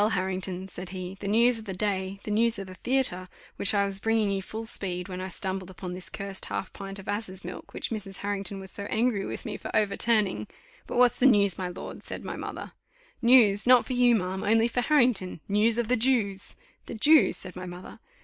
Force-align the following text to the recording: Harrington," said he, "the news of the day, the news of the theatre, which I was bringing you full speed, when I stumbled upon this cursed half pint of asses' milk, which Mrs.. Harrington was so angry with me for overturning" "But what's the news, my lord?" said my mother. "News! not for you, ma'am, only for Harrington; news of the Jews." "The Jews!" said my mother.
Harrington," 0.13 0.67
said 0.67 0.89
he, 0.89 1.15
"the 1.19 1.27
news 1.27 1.59
of 1.59 1.65
the 1.65 1.75
day, 1.75 2.19
the 2.23 2.31
news 2.31 2.57
of 2.57 2.65
the 2.65 2.73
theatre, 2.73 3.29
which 3.57 3.75
I 3.75 3.85
was 3.85 3.99
bringing 3.99 4.31
you 4.31 4.41
full 4.41 4.65
speed, 4.65 5.07
when 5.07 5.21
I 5.21 5.27
stumbled 5.27 5.69
upon 5.69 5.93
this 5.93 6.09
cursed 6.09 6.45
half 6.45 6.73
pint 6.73 6.97
of 6.97 7.07
asses' 7.07 7.45
milk, 7.45 7.71
which 7.71 7.91
Mrs.. 7.91 8.15
Harrington 8.15 8.59
was 8.59 8.71
so 8.71 8.85
angry 8.85 9.27
with 9.27 9.45
me 9.45 9.57
for 9.57 9.69
overturning" 9.75 10.47
"But 10.87 10.97
what's 10.97 11.19
the 11.19 11.27
news, 11.27 11.55
my 11.59 11.67
lord?" 11.67 12.01
said 12.01 12.25
my 12.25 12.35
mother. 12.35 12.71
"News! 13.21 13.67
not 13.67 13.85
for 13.85 13.93
you, 13.93 14.15
ma'am, 14.15 14.43
only 14.43 14.67
for 14.67 14.81
Harrington; 14.81 15.39
news 15.47 15.77
of 15.77 15.87
the 15.87 15.95
Jews." 15.97 16.55
"The 16.87 16.95
Jews!" 16.95 17.37
said 17.37 17.55
my 17.55 17.67
mother. 17.67 17.99